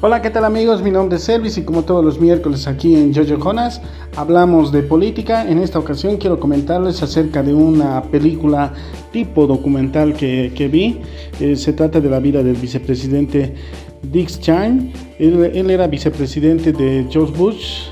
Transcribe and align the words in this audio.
Hola, 0.00 0.22
¿qué 0.22 0.30
tal 0.30 0.44
amigos? 0.44 0.80
Mi 0.80 0.92
nombre 0.92 1.16
es 1.16 1.28
Elvis 1.28 1.58
y 1.58 1.64
como 1.64 1.82
todos 1.82 2.04
los 2.04 2.20
miércoles 2.20 2.68
aquí 2.68 2.94
en 2.94 3.12
Jojo 3.12 3.36
Jonas 3.42 3.82
hablamos 4.14 4.70
de 4.70 4.84
política. 4.84 5.50
En 5.50 5.58
esta 5.58 5.80
ocasión 5.80 6.18
quiero 6.18 6.38
comentarles 6.38 7.02
acerca 7.02 7.42
de 7.42 7.52
una 7.52 8.00
película 8.02 8.72
tipo 9.10 9.48
documental 9.48 10.14
que, 10.14 10.52
que 10.54 10.68
vi. 10.68 11.00
Eh, 11.40 11.56
se 11.56 11.72
trata 11.72 12.00
de 12.00 12.08
la 12.08 12.20
vida 12.20 12.44
del 12.44 12.54
vicepresidente 12.54 13.56
Dick 14.00 14.28
Cheney. 14.38 14.92
Él, 15.18 15.68
era 15.68 15.88
vicepresidente 15.88 16.72
de 16.72 17.04
George 17.10 17.34
Bush, 17.36 17.88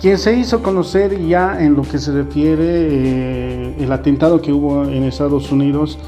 quien 0.00 0.16
se 0.16 0.38
hizo 0.38 0.62
conocer 0.62 1.22
ya 1.26 1.62
en 1.62 1.74
lo 1.74 1.82
que 1.82 1.98
se 1.98 2.12
refiere 2.12 2.64
eh, 2.64 3.74
el 3.78 3.92
atentado 3.92 4.40
que 4.40 4.54
hubo 4.54 4.84
en 4.84 5.04
Estados 5.04 5.52
Unidos 5.52 5.98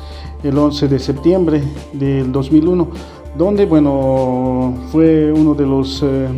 el 0.42 0.56
11 0.56 0.88
de 0.88 0.98
septiembre 0.98 1.62
del 1.92 2.32
2001 2.32 3.19
donde 3.36 3.64
bueno 3.66 4.74
fue 4.90 5.32
uno 5.32 5.54
de 5.54 5.66
los 5.66 6.02
eh, 6.02 6.28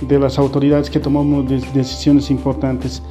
de 0.00 0.18
las 0.18 0.38
autoridades 0.38 0.90
que 0.90 1.00
tomó 1.00 1.42
decisiones 1.42 2.30
importantes. 2.30 3.02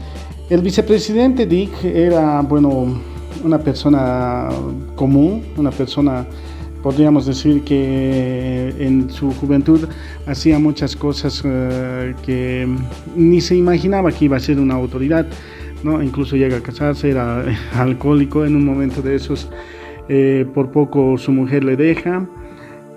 El 0.49 0.61
vicepresidente 0.61 1.45
Dick 1.47 1.83
era 1.83 2.41
bueno 2.41 3.01
una 3.43 3.59
persona 3.59 4.49
común, 4.95 5.43
una 5.57 5.71
persona 5.71 6.25
podríamos 6.85 7.25
decir 7.25 7.63
que 7.63 8.71
en 8.77 9.09
su 9.09 9.31
juventud 9.31 9.89
hacía 10.27 10.59
muchas 10.59 10.95
cosas 10.95 11.41
eh, 11.43 12.13
que 12.23 12.67
ni 13.15 13.41
se 13.41 13.55
imaginaba 13.55 14.11
que 14.11 14.25
iba 14.25 14.37
a 14.37 14.39
ser 14.39 14.59
una 14.59 14.75
autoridad, 14.75 15.25
¿no? 15.83 16.03
Incluso 16.03 16.35
llega 16.35 16.57
a 16.57 16.61
casarse, 16.61 17.09
era 17.09 17.43
alcohólico 17.73 18.45
en 18.45 18.55
un 18.55 18.63
momento 18.63 19.01
de 19.01 19.15
esos, 19.15 19.49
eh, 20.09 20.45
por 20.53 20.69
poco 20.69 21.17
su 21.17 21.31
mujer 21.31 21.63
le 21.63 21.75
deja, 21.75 22.27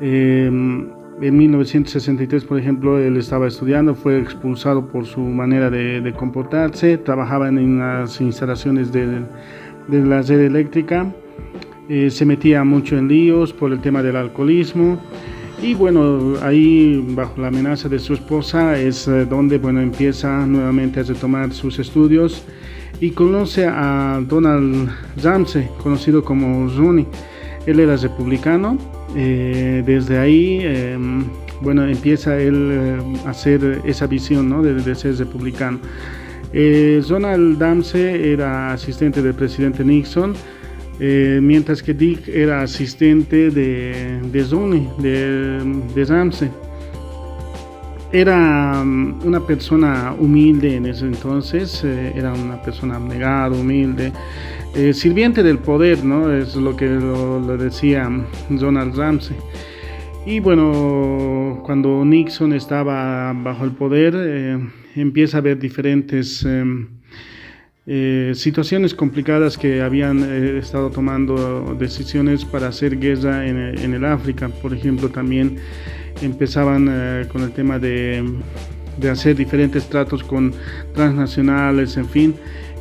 en 0.01 1.37
1963, 1.37 2.45
por 2.45 2.59
ejemplo, 2.59 2.99
él 2.99 3.17
estaba 3.17 3.49
estudiando, 3.49 3.95
fue 3.95 4.19
expulsado 4.19 4.87
por 4.87 5.07
su 5.07 5.21
manera 5.21 5.71
de, 5.71 6.15
comportarse, 6.17 6.99
trabajaba 6.99 7.49
en 7.49 7.79
las 7.79 8.21
instalaciones 8.21 8.93
de, 8.93 9.25
la 9.89 10.23
red 10.23 10.41
eléctrica, 10.41 11.13
eh, 11.89 12.11
se 12.11 12.25
metía 12.25 12.63
mucho 12.65 12.97
en 12.97 13.09
líos 13.09 13.53
por 13.53 13.73
el 13.73 13.81
tema 13.81 14.03
del 14.03 14.17
alcoholismo 14.17 15.01
y 15.63 15.75
bueno, 15.75 16.35
ahí 16.43 17.05
bajo 17.17 17.41
la 17.41 17.49
amenaza 17.49 17.89
de 17.89 17.99
su 17.99 18.13
esposa 18.13 18.79
es 18.79 19.09
eh, 19.09 19.25
donde 19.25 19.59
bueno, 19.59 19.81
empieza 19.81 20.47
nuevamente 20.47 21.01
a 21.01 21.03
retomar 21.03 21.53
sus 21.53 21.79
estudios 21.79 22.45
y 23.01 23.11
conoce 23.11 23.67
a 23.67 24.21
Donald 24.29 24.91
Ramsey, 25.23 25.69
conocido 25.83 26.23
como 26.23 26.69
Rooney. 26.69 27.07
Él 27.67 27.81
era 27.81 27.97
republicano 27.97 28.79
eh, 29.17 29.83
desde 29.87 30.19
ahí, 30.19 30.61
em, 30.63 31.25
bueno, 31.61 31.85
empieza 31.87 32.39
él 32.39 32.69
eh, 32.71 32.99
a 33.27 33.31
hacer 33.31 33.81
esa 33.85 34.07
visión 34.07 34.49
¿no? 34.49 34.63
de, 34.63 34.95
ser 34.95 35.17
republicano. 35.17 35.79
Eh, 36.53 37.03
Donald 37.07 37.59
Damse 37.59 38.33
era 38.33 38.73
asistente 38.73 39.23
del 39.23 39.35
presidente 39.35 39.85
Nixon, 39.85 40.35
mientras 40.99 41.83
que 41.83 41.95
Dick 41.95 42.27
era 42.29 42.63
asistente 42.63 43.51
de, 43.51 44.21
de 44.33 44.45
Zuni, 44.45 44.89
de, 44.99 45.61
de. 45.95 46.51
Era 48.11 48.81
um, 48.83 49.21
una 49.25 49.39
persona 49.47 50.15
humilde 50.19 50.77
en 50.77 50.87
ese 50.87 51.05
entonces, 51.05 51.85
era 51.85 52.33
una 52.33 52.61
persona 52.63 52.97
abnegada, 52.97 53.55
humilde. 53.55 54.13
Eh, 54.75 54.93
sirviente 54.93 55.43
del 55.43 55.59
poder, 55.59 56.05
¿no? 56.05 56.33
Es 56.33 56.55
lo 56.55 56.77
que 56.77 56.87
lo, 56.87 57.57
decía 57.57 58.09
Donald 58.49 58.97
Ramsey. 58.97 59.37
Y 60.27 60.41
bueno, 60.41 61.63
cuando 61.65 62.05
Nixon 62.05 62.53
estaba 62.53 63.33
bajo 63.33 63.65
el 63.65 63.73
poder, 63.73 64.15
eh, 64.17 64.59
empieza 64.95 65.39
a 65.39 65.41
haber 65.41 65.59
diferentes 65.59 66.47
eh, 67.87 68.33
situaciones 68.35 68.95
complicadas 68.95 69.57
que 69.57 69.81
habían 69.81 70.23
estado 70.59 70.91
tomando 70.91 71.75
decisiones 71.79 72.45
para 72.45 72.69
hacer 72.69 72.99
guerra 72.99 73.47
en, 73.49 73.95
el 73.95 74.05
África. 74.05 74.49
Por 74.49 74.75
ejemplo, 74.75 75.09
también 75.09 75.57
empezaban 76.21 77.27
con 77.33 77.43
el 77.43 77.53
tema 77.53 77.79
de, 77.79 78.23
de 78.99 79.11
hacer 79.11 79.35
diferentes 79.35 79.89
tratos 79.89 80.23
con 80.23 80.53
transnacionales, 80.95 81.97
en 81.97 82.09
fin. 82.09 82.35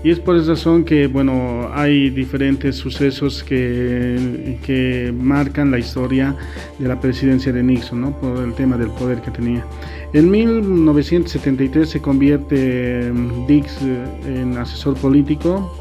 Y 0.07 0.11
es 0.11 0.21
por 0.21 0.37
esa 0.37 0.51
razón 0.51 0.85
que, 0.85 1.07
bueno, 1.07 1.69
hay 1.73 2.09
diferentes 2.09 2.77
sucesos 2.77 3.43
que, 3.43 4.57
que 4.65 5.13
marcan 5.13 5.69
la 5.69 5.79
historia 5.79 6.33
de 6.79 6.87
la 6.87 6.97
presidencia 6.97 7.51
de 7.51 7.61
Nixon, 7.61 7.99
¿no? 7.99 8.17
Por 8.17 8.41
el 8.41 8.53
tema 8.53 8.77
del 8.77 8.89
poder 8.91 9.19
que 9.19 9.31
tenía. 9.31 9.65
En 10.13 10.31
1973 10.31 11.89
se 11.89 12.01
convierte 12.01 13.11
mm, 13.11 13.47
Dix 13.47 13.79
eh, 13.81 14.43
en 14.43 14.57
asesor 14.57 14.95
político. 14.95 15.75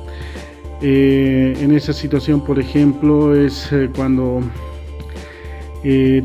Eh, 0.82 1.56
en 1.60 1.70
esa 1.70 1.92
situación, 1.92 2.44
por 2.44 2.58
ejemplo, 2.58 3.32
es 3.32 3.72
eh, 3.72 3.88
cuando 3.94 4.42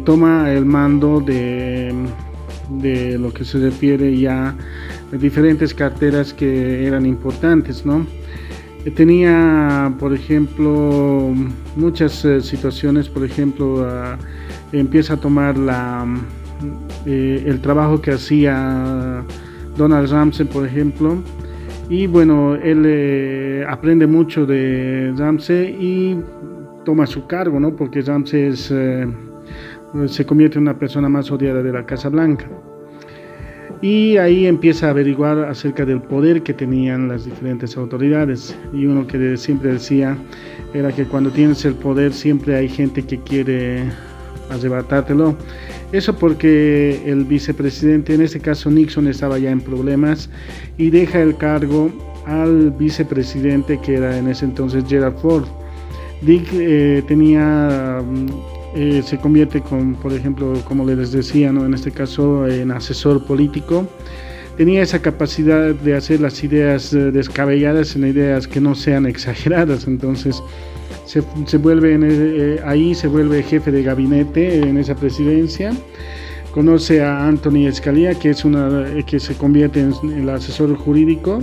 toma 0.05 0.51
el 0.51 0.65
mando 0.65 1.19
de, 1.19 1.93
de 2.79 3.19
lo 3.19 3.31
que 3.31 3.45
se 3.45 3.59
refiere 3.59 4.17
ya 4.17 4.57
diferentes 5.19 5.73
carteras 5.73 6.33
que 6.33 6.85
eran 6.85 7.05
importantes, 7.05 7.85
¿no? 7.85 8.05
Tenía, 8.95 9.93
por 9.99 10.11
ejemplo, 10.11 11.33
muchas 11.75 12.25
eh, 12.25 12.41
situaciones, 12.41 13.09
por 13.09 13.23
ejemplo, 13.23 13.85
empieza 14.71 15.13
a 15.13 15.17
tomar 15.17 15.55
la, 15.55 16.03
eh, 17.05 17.43
el 17.45 17.61
trabajo 17.61 18.01
que 18.01 18.11
hacía 18.11 19.23
Donald 19.77 20.09
Ramsey, 20.09 20.47
por 20.47 20.65
ejemplo, 20.65 21.17
y 21.89 22.07
bueno, 22.07 22.55
él 22.55 22.83
eh, 22.87 23.65
aprende 23.69 24.07
mucho 24.07 24.47
de 24.47 25.13
Ramsey 25.15 25.77
y 25.79 26.19
toma 26.83 27.05
su 27.05 27.27
cargo, 27.27 27.59
¿no? 27.59 27.75
Porque 27.75 28.01
Ramsey 28.01 28.55
se 28.55 30.25
convierte 30.25 30.57
en 30.57 30.63
una 30.63 30.79
persona 30.79 31.07
más 31.07 31.29
odiada 31.31 31.61
de 31.61 31.71
la 31.71 31.85
Casa 31.85 32.09
Blanca 32.09 32.49
y 33.81 34.17
ahí 34.17 34.45
empieza 34.45 34.87
a 34.87 34.89
averiguar 34.91 35.39
acerca 35.45 35.85
del 35.85 36.01
poder 36.01 36.43
que 36.43 36.53
tenían 36.53 37.07
las 37.07 37.25
diferentes 37.25 37.75
autoridades. 37.77 38.55
Y 38.73 38.85
uno 38.85 39.07
que 39.07 39.37
siempre 39.37 39.73
decía 39.73 40.17
era 40.73 40.91
que 40.91 41.05
cuando 41.05 41.31
tienes 41.31 41.65
el 41.65 41.73
poder 41.73 42.13
siempre 42.13 42.55
hay 42.55 42.69
gente 42.69 43.03
que 43.03 43.17
quiere 43.19 43.83
arrebatártelo. 44.49 45.35
Eso 45.91 46.15
porque 46.15 47.01
el 47.05 47.25
vicepresidente, 47.25 48.13
en 48.13 48.21
este 48.21 48.39
caso 48.39 48.69
Nixon, 48.69 49.07
estaba 49.07 49.39
ya 49.39 49.49
en 49.49 49.61
problemas 49.61 50.29
y 50.77 50.89
deja 50.89 51.21
el 51.21 51.35
cargo 51.37 51.91
al 52.27 52.71
vicepresidente 52.71 53.79
que 53.79 53.95
era 53.95 54.17
en 54.17 54.27
ese 54.27 54.45
entonces 54.45 54.83
Gerald 54.87 55.17
Ford. 55.17 55.45
Dick 56.21 56.47
eh, 56.53 57.03
tenía 57.07 57.99
eh, 58.73 59.01
se 59.05 59.17
convierte 59.17 59.61
con, 59.61 59.95
por 59.95 60.13
ejemplo, 60.13 60.53
como 60.63 60.85
les 60.85 61.11
decía, 61.11 61.51
¿no? 61.51 61.65
en 61.65 61.73
este 61.73 61.91
caso 61.91 62.47
en 62.47 62.71
asesor 62.71 63.25
político. 63.25 63.85
Tenía 64.55 64.81
esa 64.81 65.01
capacidad 65.01 65.73
de 65.73 65.95
hacer 65.95 66.21
las 66.21 66.41
ideas 66.43 66.93
eh, 66.93 67.11
descabelladas 67.11 67.95
en 67.95 68.07
ideas 68.07 68.47
que 68.47 68.61
no 68.61 68.75
sean 68.75 69.05
exageradas, 69.05 69.87
entonces 69.87 70.41
se, 71.05 71.21
se 71.45 71.57
vuelve 71.57 71.97
eh, 72.01 72.61
ahí 72.65 72.93
se 72.95 73.07
vuelve 73.07 73.43
jefe 73.43 73.71
de 73.71 73.83
gabinete 73.83 74.59
en 74.59 74.77
esa 74.77 74.95
presidencia. 74.95 75.71
Conoce 76.53 77.01
a 77.01 77.27
Anthony 77.27 77.71
Scalia, 77.71 78.13
que 78.13 78.29
es 78.29 78.43
una 78.43 78.85
que 79.05 79.19
se 79.19 79.35
convierte 79.35 79.79
en 79.79 79.93
el 80.17 80.29
asesor 80.29 80.75
jurídico. 80.75 81.39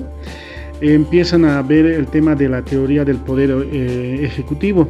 empiezan 0.82 1.46
a 1.46 1.62
ver 1.62 1.86
el 1.86 2.06
tema 2.06 2.34
de 2.34 2.48
la 2.48 2.62
teoría 2.62 3.06
del 3.06 3.16
poder 3.16 3.50
ejecutivo 4.22 4.86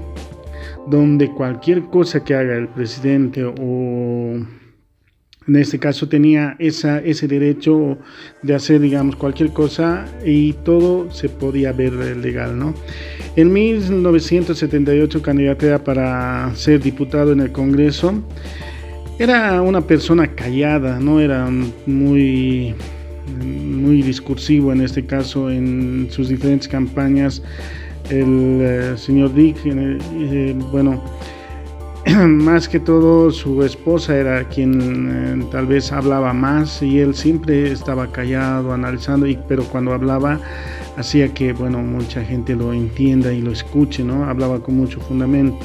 donde 0.90 1.30
cualquier 1.32 1.84
cosa 1.84 2.24
que 2.24 2.34
haga 2.34 2.56
el 2.56 2.68
presidente 2.68 3.44
o 3.44 4.40
en 5.48 5.56
este 5.56 5.78
caso 5.78 6.08
tenía 6.08 6.56
esa, 6.58 6.98
ese 6.98 7.26
derecho 7.26 7.96
de 8.42 8.54
hacer, 8.54 8.80
digamos, 8.80 9.16
cualquier 9.16 9.50
cosa 9.54 10.04
y 10.24 10.52
todo 10.52 11.10
se 11.10 11.30
podía 11.30 11.72
ver 11.72 11.94
legal, 11.94 12.58
¿no? 12.58 12.74
En 13.34 13.50
1978 13.50 15.22
candidatea 15.22 15.82
para 15.82 16.54
ser 16.54 16.82
diputado 16.82 17.32
en 17.32 17.40
el 17.40 17.50
Congreso. 17.50 18.22
Era 19.18 19.62
una 19.62 19.80
persona 19.80 20.34
callada, 20.34 21.00
no 21.00 21.18
era 21.18 21.48
muy, 21.86 22.74
muy 23.42 24.02
discursivo 24.02 24.70
en 24.72 24.82
este 24.82 25.06
caso 25.06 25.50
en 25.50 26.08
sus 26.10 26.28
diferentes 26.28 26.68
campañas 26.68 27.42
el 28.10 28.60
eh, 28.60 28.94
señor 28.96 29.34
Dick, 29.34 29.58
eh, 29.64 30.56
bueno, 30.70 31.02
más 32.26 32.68
que 32.68 32.80
todo 32.80 33.30
su 33.30 33.62
esposa 33.62 34.16
era 34.16 34.44
quien 34.48 35.40
eh, 35.42 35.46
tal 35.50 35.66
vez 35.66 35.92
hablaba 35.92 36.32
más 36.32 36.82
y 36.82 37.00
él 37.00 37.14
siempre 37.14 37.70
estaba 37.70 38.10
callado, 38.10 38.72
analizando, 38.72 39.26
y, 39.26 39.38
pero 39.48 39.64
cuando 39.64 39.92
hablaba 39.92 40.40
hacía 40.96 41.32
que, 41.34 41.52
bueno, 41.52 41.78
mucha 41.78 42.24
gente 42.24 42.54
lo 42.54 42.72
entienda 42.72 43.32
y 43.32 43.40
lo 43.40 43.52
escuche, 43.52 44.02
¿no? 44.02 44.24
Hablaba 44.24 44.60
con 44.60 44.76
mucho 44.76 45.00
fundamento. 45.00 45.64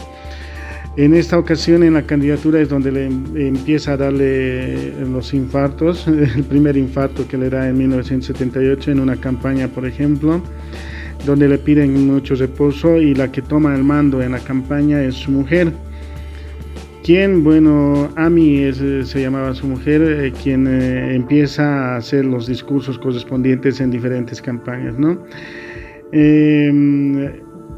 En 0.96 1.16
esta 1.16 1.40
ocasión 1.40 1.82
en 1.82 1.96
la 1.96 2.04
candidatura 2.04 2.60
es 2.60 2.70
donde 2.70 2.92
le 2.92 3.06
empieza 3.48 3.94
a 3.94 3.98
darle 3.98 4.92
los 5.06 5.34
infartos, 5.34 6.08
el 6.08 6.44
primer 6.44 6.78
infarto 6.78 7.28
que 7.28 7.38
le 7.38 7.50
da 7.50 7.68
en 7.68 7.78
1978 7.78 8.92
en 8.92 9.00
una 9.00 9.16
campaña, 9.16 9.70
por 9.70 9.88
ejemplo, 9.88 10.42
donde 11.26 11.48
le 11.48 11.58
piden 11.58 12.08
mucho 12.08 12.36
reposo 12.36 12.98
y 12.98 13.14
la 13.14 13.32
que 13.32 13.42
toma 13.42 13.76
el 13.76 13.84
mando 13.84 14.22
en 14.22 14.34
la 14.34 14.40
campaña 14.40 15.02
es 15.04 15.16
su 15.16 15.32
mujer. 15.32 15.72
Quien, 17.04 17.44
bueno, 17.44 18.10
Ami 18.16 18.60
es, 18.60 18.78
se 18.78 19.22
llamaba 19.22 19.54
su 19.54 19.68
mujer, 19.68 20.02
eh, 20.02 20.34
quien 20.42 20.68
eh, 20.68 21.16
empieza 21.16 21.64
a 21.64 21.98
hacer 21.98 22.24
los 22.24 22.48
discursos 22.48 22.98
correspondientes 22.98 23.82
en 23.82 23.92
diferentes 23.92 24.42
campañas, 24.42 24.98
¿no? 24.98 25.18
Em, 26.14 27.30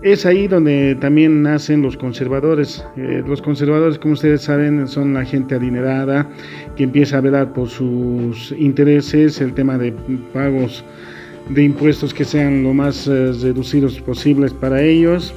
es 0.04 0.28
ahí 0.28 0.48
donde 0.48 0.96
también 1.02 1.42
nacen 1.42 1.82
los 1.82 1.98
conservadores. 1.98 2.86
Eh, 2.98 3.24
los 3.26 3.42
conservadores, 3.42 3.98
como 3.98 4.14
ustedes 4.14 4.44
saben, 4.44 4.88
son 4.88 5.16
la 5.16 5.26
gente 5.26 5.56
adinerada 5.56 6.30
que 6.76 6.84
empieza 6.84 7.18
a 7.18 7.22
velar 7.22 7.52
por 7.54 7.68
sus 7.68 8.54
intereses, 8.56 9.42
el 9.42 9.56
tema 9.56 9.80
de 9.80 9.92
pagos 10.34 10.86
de 11.50 11.64
impuestos 11.64 12.14
que 12.14 12.26
sean 12.26 12.64
lo 12.64 12.74
más 12.74 13.08
eh, 13.08 13.32
reducidos 13.42 14.00
posibles 14.02 14.54
para 14.54 14.82
ellos. 14.82 15.34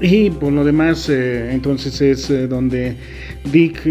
Y 0.00 0.30
por 0.30 0.52
lo 0.52 0.64
demás, 0.64 1.08
eh, 1.08 1.52
entonces 1.52 2.00
es 2.00 2.48
donde 2.48 2.96
Dick 3.52 3.86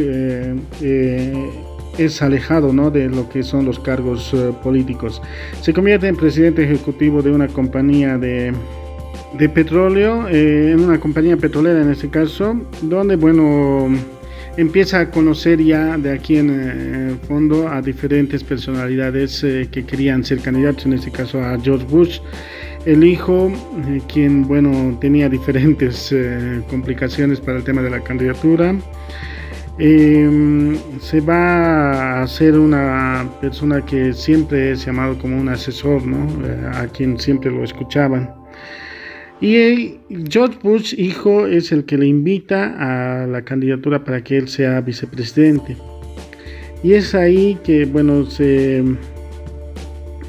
es 1.97 2.21
alejado 2.21 2.73
¿no? 2.73 2.91
de 2.91 3.07
lo 3.07 3.29
que 3.29 3.43
son 3.43 3.65
los 3.65 3.79
cargos 3.79 4.35
políticos. 4.61 5.21
Se 5.61 5.73
convierte 5.73 6.07
en 6.07 6.17
presidente 6.17 6.63
ejecutivo 6.63 7.21
de 7.21 7.31
una 7.31 7.47
compañía 7.47 8.17
de 8.17 8.53
de 9.37 9.49
petróleo 9.49 10.27
eh, 10.27 10.71
en 10.71 10.81
una 10.81 10.99
compañía 10.99 11.37
petrolera 11.37 11.81
en 11.81 11.91
este 11.91 12.09
caso, 12.09 12.59
donde 12.81 13.15
bueno 13.15 13.89
empieza 14.57 14.99
a 14.99 15.11
conocer 15.11 15.61
ya 15.63 15.97
de 15.97 16.11
aquí 16.11 16.37
en 16.37 16.49
el 16.49 17.17
fondo 17.27 17.67
a 17.67 17.81
diferentes 17.81 18.43
personalidades 18.43 19.43
eh, 19.43 19.67
que 19.71 19.85
querían 19.85 20.23
ser 20.23 20.39
candidatos, 20.39 20.85
en 20.85 20.93
este 20.93 21.11
caso 21.11 21.41
a 21.41 21.57
George 21.59 21.85
Bush, 21.85 22.19
el 22.85 23.03
hijo, 23.03 23.51
eh, 23.87 24.01
quien 24.11 24.47
bueno 24.47 24.97
tenía 24.99 25.29
diferentes 25.29 26.13
complicaciones 26.69 27.39
para 27.39 27.57
el 27.57 27.63
tema 27.63 27.81
de 27.81 27.89
la 27.89 28.01
candidatura. 28.01 28.75
Em, 29.77 30.77
se 30.99 31.21
va 31.21 32.21
a 32.21 32.27
ser 32.27 32.57
una 32.59 33.27
persona 33.39 33.83
que 33.83 34.13
siempre 34.13 34.71
es 34.71 34.85
llamado 34.85 35.17
como 35.17 35.39
un 35.39 35.49
asesor, 35.49 36.05
¿no? 36.05 36.27
a 36.75 36.87
quien 36.87 37.19
siempre 37.19 37.49
lo 37.49 37.63
escuchaban. 37.63 38.40
Y 39.41 39.97
George 40.29 40.59
Bush, 40.61 40.93
hijo, 40.95 41.47
es 41.47 41.71
el 41.71 41.85
que 41.85 41.97
le 41.97 42.05
invita 42.05 42.75
a 43.23 43.25
la 43.25 43.41
candidatura 43.41 44.03
para 44.03 44.23
que 44.23 44.37
él 44.37 44.47
sea 44.47 44.79
vicepresidente. 44.81 45.75
Y 46.83 46.93
es 46.93 47.15
ahí 47.15 47.57
que, 47.63 47.85
bueno, 47.85 48.27
se, 48.27 48.83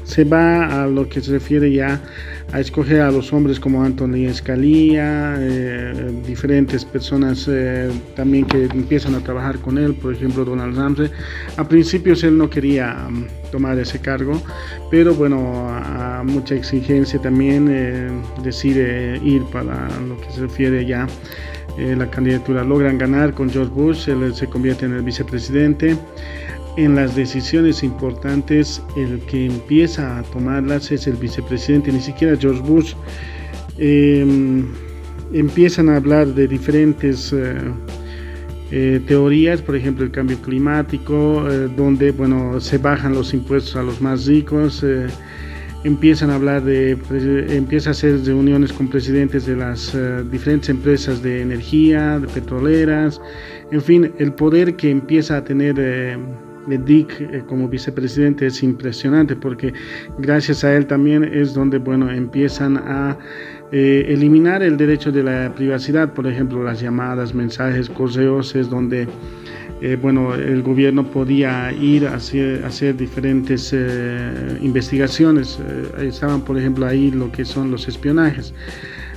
se 0.03 0.23
va 0.23 0.83
a 0.83 0.87
lo 0.87 1.07
que 1.07 1.21
se 1.21 1.31
refiere 1.31 1.71
ya 1.71 2.01
a 2.53 2.59
escoger 2.59 3.01
a 3.01 3.09
los 3.09 3.33
hombres 3.33 3.59
como 3.59 3.83
Anthony 3.83 4.31
Scalia, 4.31 5.35
eh, 5.39 6.11
diferentes 6.25 6.85
personas 6.85 7.47
eh, 7.49 7.89
también 8.15 8.45
que 8.45 8.65
empiezan 8.65 9.15
a 9.15 9.21
trabajar 9.21 9.57
con 9.57 9.79
él, 9.79 9.95
por 9.95 10.13
ejemplo 10.13 10.45
Donald 10.45 10.77
Ramsey. 10.77 11.09
A 11.57 11.67
principios 11.67 12.23
él 12.23 12.37
no 12.37 12.51
quería 12.51 13.07
um, 13.07 13.25
tomar 13.51 13.79
ese 13.79 13.99
cargo, 13.99 14.39
pero 14.91 15.15
bueno, 15.15 15.67
a, 15.67 16.21
mucha 16.23 16.53
exigencia 16.53 17.19
también 17.19 17.67
eh, 17.71 18.07
decide 18.43 19.19
ir 19.23 19.41
para 19.51 19.89
lo 20.07 20.21
que 20.21 20.29
se 20.31 20.41
refiere 20.41 20.85
ya 20.85 21.07
la 21.75 22.07
candidatura. 22.07 22.63
Logran 22.63 22.99
ganar 22.99 23.33
con 23.33 23.49
George 23.49 23.71
Bush, 23.73 24.07
él 24.07 24.35
se 24.35 24.45
convierte 24.45 24.85
en 24.85 24.93
el 24.93 25.01
vicepresidente 25.01 25.97
en 26.75 26.95
las 26.95 27.15
decisiones 27.15 27.83
importantes 27.83 28.81
el 28.97 29.19
que 29.21 29.45
empieza 29.45 30.17
a 30.17 30.23
tomarlas 30.23 30.91
es 30.91 31.07
el 31.07 31.15
vicepresidente, 31.15 31.91
ni 31.91 32.01
siquiera 32.01 32.35
George 32.37 32.61
Bush. 32.61 32.93
Em, 33.77 34.65
empiezan 35.33 35.89
a 35.89 35.97
hablar 35.97 36.27
de 36.27 36.47
diferentes 36.47 37.33
eh, 37.33 37.55
eh, 38.71 39.01
teorías, 39.07 39.61
por 39.61 39.75
ejemplo 39.75 40.03
el 40.03 40.11
cambio 40.11 40.39
climático, 40.41 41.47
eh, 41.49 41.69
donde 41.75 42.11
bueno, 42.11 42.59
se 42.59 42.77
bajan 42.77 43.13
los 43.13 43.33
impuestos 43.33 43.75
a 43.75 43.83
los 43.83 44.01
más 44.01 44.25
ricos, 44.25 44.85
empiezan 45.83 46.29
a 46.29 46.35
hablar 46.35 46.63
de, 46.63 46.97
empieza 47.49 47.89
a 47.89 47.91
hacer 47.91 48.23
reuniones 48.23 48.71
con 48.71 48.87
presidentes 48.87 49.45
de 49.45 49.57
las 49.57 49.95
diferentes 50.31 50.69
empresas 50.69 51.21
de 51.21 51.41
energía, 51.41 52.19
de 52.19 52.27
petroleras, 52.27 53.19
en 53.71 53.81
fin, 53.81 54.13
el 54.17 54.33
poder 54.33 54.75
que 54.75 54.89
empieza 54.89 55.37
a 55.37 55.43
tener 55.43 55.77
Dick 56.67 57.19
eh, 57.19 57.43
como 57.47 57.67
vicepresidente 57.67 58.47
es 58.47 58.63
impresionante 58.63 59.35
porque 59.35 59.73
gracias 60.17 60.63
a 60.63 60.75
él 60.75 60.85
también 60.85 61.23
es 61.23 61.53
donde 61.53 61.77
bueno 61.77 62.11
empiezan 62.11 62.77
a 62.77 63.17
eh, 63.71 64.05
eliminar 64.07 64.61
el 64.61 64.77
derecho 64.77 65.11
de 65.11 65.23
la 65.23 65.53
privacidad, 65.55 66.13
por 66.13 66.27
ejemplo 66.27 66.63
las 66.63 66.81
llamadas, 66.81 67.33
mensajes, 67.33 67.89
correos 67.89 68.55
es 68.55 68.69
donde 68.69 69.07
eh, 69.81 69.97
bueno 70.01 70.35
el 70.35 70.61
gobierno 70.61 71.05
podía 71.05 71.71
ir 71.73 72.07
a 72.07 72.15
hacer, 72.15 72.63
hacer 72.65 72.95
diferentes 72.95 73.75
investigaciones, 74.61 75.59
estaban 75.99 76.41
por 76.41 76.57
ejemplo 76.57 76.85
ahí 76.85 77.11
lo 77.11 77.31
que 77.31 77.45
son 77.45 77.71
los 77.71 77.87
espionajes 77.87 78.53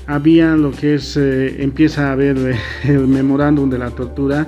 había 0.07 0.57
lo 0.57 0.71
que 0.71 0.95
es, 0.95 1.17
eh, 1.17 1.63
empieza 1.63 2.09
a 2.09 2.13
haber 2.13 2.37
eh, 2.39 2.57
el 2.85 3.07
memorándum 3.09 3.69
de 3.69 3.79
la 3.79 3.91
tortura 3.91 4.47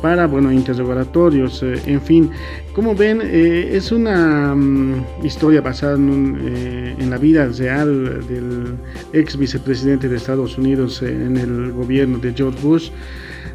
para, 0.00 0.26
bueno, 0.26 0.52
interrogatorios, 0.52 1.62
eh, 1.62 1.80
en 1.86 2.00
fin. 2.00 2.30
Como 2.72 2.94
ven, 2.94 3.20
es 3.20 3.90
una 3.90 4.54
mm, 4.54 5.24
historia 5.24 5.60
basada 5.60 5.96
en, 5.96 6.94
en, 6.98 7.10
la 7.10 7.18
vida 7.18 7.46
real 7.46 8.24
del 8.28 8.74
ex 9.12 9.36
vicepresidente 9.36 10.08
de 10.08 10.16
Estados 10.16 10.56
Unidos 10.56 11.02
en 11.02 11.36
el 11.36 11.72
gobierno 11.72 12.18
de 12.18 12.32
George 12.32 12.58
Bush, 12.62 12.90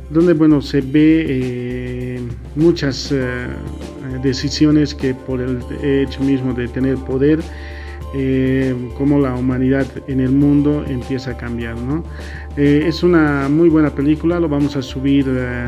donde, 0.10 0.34
bueno, 0.34 0.62
se 0.62 0.82
ve 0.82 2.22
muchas 2.56 3.16
decisiones 4.22 4.94
que 4.94 5.16
por 5.16 5.40
el 5.40 5.60
hecho 5.82 6.22
mismo 6.22 6.54
de 6.54 6.68
tener 6.68 6.98
poder, 6.98 7.40
eh, 8.18 8.74
cómo 8.94 9.20
la 9.20 9.36
humanidad 9.36 9.86
en 10.08 10.22
el 10.22 10.32
mundo 10.32 10.86
empieza 10.88 11.32
a 11.32 11.38
cambiar. 11.38 11.78
¿no? 11.78 12.02
Eh, 12.56 12.86
es 12.88 13.04
una 13.04 13.50
muy 13.50 13.68
buena 13.68 13.90
película, 13.94 14.40
lo 14.40 14.48
vamos 14.48 14.78
a 14.78 14.82
subir 14.82 15.26
eh, 15.28 15.68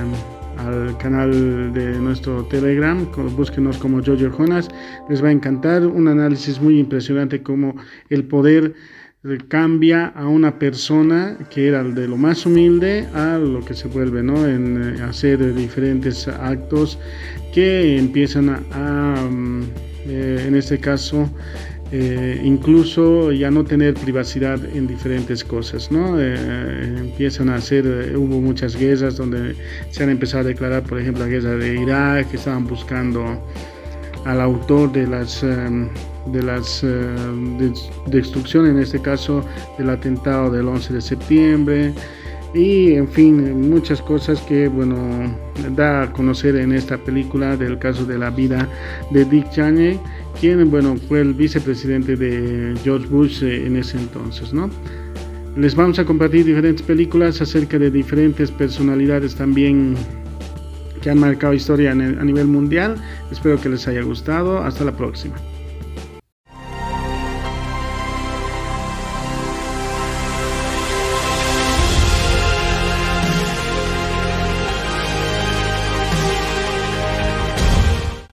al 0.58 0.98
canal 0.98 1.74
de 1.74 2.00
nuestro 2.00 2.46
Telegram, 2.46 3.06
búsquenos 3.36 3.77
como 3.77 3.98
Jojo 3.98 4.30
Jonas, 4.30 4.70
les 5.10 5.22
va 5.22 5.27
a 5.27 5.32
encantar, 5.34 5.86
un 5.86 6.08
análisis 6.08 6.62
muy 6.62 6.80
impresionante 6.80 7.44
como 7.44 7.75
el 8.10 8.24
poder 8.24 8.74
cambia 9.50 10.06
a 10.06 10.27
una 10.27 10.58
persona 10.58 11.38
que 11.50 11.68
era 11.68 11.84
de 11.84 12.08
lo 12.08 12.16
más 12.16 12.46
humilde 12.46 13.08
a 13.13 13.38
lo 13.38 13.60
que 13.66 13.74
se 13.74 13.89
vuelve, 13.89 14.24
¿no? 14.24 14.48
En 14.48 15.01
hacer 15.01 15.54
diferentes 15.54 16.30
actos 16.30 16.98
que 17.54 17.98
empiezan 17.98 18.66
a, 18.72 19.27
mm, 19.30 19.63
en 20.08 20.56
este 20.56 20.80
caso, 20.80 21.30
eh, 21.91 22.41
incluso 22.44 23.32
ya 23.32 23.50
no 23.50 23.63
tener 23.63 23.94
privacidad 23.94 24.60
en 24.75 24.88
diferentes 24.88 25.44
cosas, 25.44 25.89
¿no? 25.91 26.20
Eh, 26.20 26.96
empiezan 27.00 27.50
a 27.50 27.56
hacer, 27.56 27.86
eh, 27.86 28.17
hubo 28.17 28.41
muchas 28.41 28.75
guerras 28.75 29.15
donde 29.15 29.56
se 29.89 30.03
han 30.03 30.10
empezado 30.10 30.41
a 30.41 30.48
declarar, 30.48 30.84
por 30.84 31.00
ejemplo, 31.00 31.24
la 31.24 31.29
guerra 31.29 31.51
de 31.51 31.82
Irak, 31.82 32.29
que 32.29 32.36
estaban 32.36 32.67
buscando 32.67 33.41
al 34.25 34.41
autor 34.41 34.91
de 34.91 35.08
las 35.08 35.41
de 35.41 36.44
las 36.44 36.86
destrucción, 38.08 38.67
en 38.67 38.79
este 38.79 39.00
caso 39.00 39.46
del 39.77 39.89
atentado 39.89 40.51
del 40.51 40.67
11 40.67 40.94
de 40.96 41.01
septiembre 41.01 41.94
y 42.54 42.94
en 42.94 43.08
fin 43.08 43.70
muchas 43.70 44.01
cosas 44.01 44.39
que 44.42 44.68
bueno 44.68 44.98
da 45.75 46.04
a 46.04 46.13
conocer 46.13 46.56
en 46.56 46.72
esta 46.72 46.98
película 46.98 47.58
del 47.58 47.77
caso 47.77 48.06
de 48.06 48.18
la 48.18 48.30
vida 48.30 48.68
de 49.12 49.25
Dick 49.25 49.50
Cheney 49.50 50.00
quien 50.39 50.70
bueno, 50.70 50.96
fue 51.08 51.22
el 51.22 51.34
vicepresidente 51.34 52.16
de 52.16 52.75
George 52.84 53.08
Bush 53.08 53.44
eh, 53.44 53.66
en 53.66 53.75
ese 53.77 53.98
entonces. 53.98 54.54
¿no? 54.54 54.70
Les 55.56 55.75
vamos 55.75 55.98
a 56.00 56.06
compartir 56.06 56.46
diferentes 56.46 56.84
películas 56.84 57.42
acerca 57.42 57.80
de 57.80 57.89
diferentes 57.89 58.51
personalidades 58.51 59.36
también 59.36 59.96
que 61.01 61.10
han 61.10 61.20
marcado 61.20 61.54
historia 61.54 61.92
a 61.92 61.96
nivel 61.96 62.48
mundial. 62.48 62.96
Espero 63.32 63.60
que 63.60 63.70
les 63.70 63.88
haya 63.88 64.01
gustado. 64.01 64.60
Hasta 64.60 64.84
la 64.84 64.96
próxima. 64.96 65.36